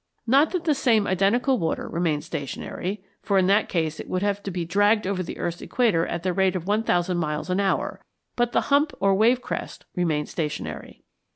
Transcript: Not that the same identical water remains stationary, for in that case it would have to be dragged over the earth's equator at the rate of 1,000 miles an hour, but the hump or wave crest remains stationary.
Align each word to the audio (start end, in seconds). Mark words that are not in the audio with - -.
Not 0.25 0.49
that 0.49 0.63
the 0.63 0.73
same 0.73 1.05
identical 1.05 1.59
water 1.59 1.87
remains 1.87 2.25
stationary, 2.25 3.03
for 3.21 3.37
in 3.37 3.45
that 3.45 3.69
case 3.69 3.99
it 3.99 4.09
would 4.09 4.23
have 4.23 4.41
to 4.41 4.49
be 4.49 4.65
dragged 4.65 5.05
over 5.05 5.21
the 5.21 5.37
earth's 5.37 5.61
equator 5.61 6.07
at 6.07 6.23
the 6.23 6.33
rate 6.33 6.55
of 6.55 6.65
1,000 6.65 7.17
miles 7.17 7.51
an 7.51 7.59
hour, 7.59 8.01
but 8.35 8.51
the 8.51 8.61
hump 8.73 8.93
or 8.99 9.13
wave 9.13 9.43
crest 9.43 9.85
remains 9.95 10.31
stationary. 10.31 11.03